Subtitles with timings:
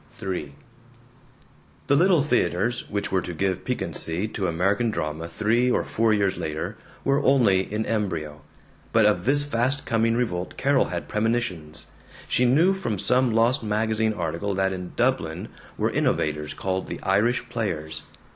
[0.19, 0.55] III
[1.85, 6.37] The Little Theaters, which were to give piquancy to American drama three or four years
[6.37, 8.41] later, were only in embryo.
[8.93, 11.85] But of this fast coming revolt Carol had premonitions.
[12.27, 17.47] She knew from some lost magazine article that in Dublin were innovators called The Irish
[17.47, 18.01] Players.